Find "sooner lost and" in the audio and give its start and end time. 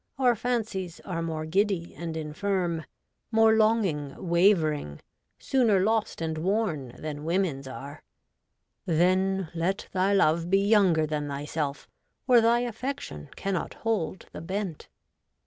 5.37-6.39